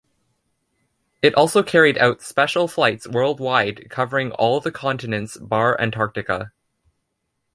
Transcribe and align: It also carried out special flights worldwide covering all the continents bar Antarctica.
It 1.21 1.35
also 1.35 1.61
carried 1.61 1.95
out 1.99 2.23
special 2.23 2.67
flights 2.67 3.07
worldwide 3.07 3.87
covering 3.91 4.31
all 4.31 4.59
the 4.59 4.71
continents 4.71 5.37
bar 5.37 5.79
Antarctica. 5.79 6.51